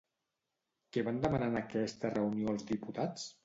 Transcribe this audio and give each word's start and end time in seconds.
Què 0.95 1.03
van 1.11 1.21
demanar 1.27 1.51
en 1.55 1.59
aquesta 1.61 2.13
reunió 2.17 2.59
els 2.59 2.69
diputats? 2.75 3.33